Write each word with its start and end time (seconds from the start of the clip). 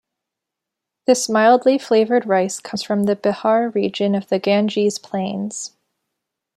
This 1.05 1.29
mildly 1.29 1.77
flavoured 1.77 2.25
rice 2.25 2.59
comes 2.59 2.81
from 2.81 3.03
the 3.03 3.15
Bihar 3.15 3.71
region 3.75 4.15
of 4.15 4.29
the 4.29 4.39
Ganges 4.39 4.97
plains. 4.97 5.75